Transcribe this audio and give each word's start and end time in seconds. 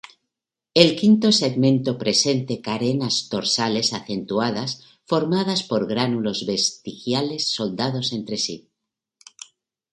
El 0.83 0.87
V 0.99 1.29
segmento 1.39 1.91
presente 1.99 2.59
carenas 2.69 3.27
dorsales 3.31 3.93
acentuadas 3.99 4.81
formadas 5.05 5.61
por 5.61 5.85
gránulos 5.87 6.47
vestigiales 6.47 7.51
soldados 7.53 8.11
entre 8.13 8.37
sí. 8.39 8.67